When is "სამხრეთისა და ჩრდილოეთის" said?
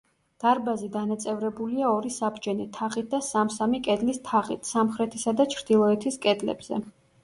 4.75-6.25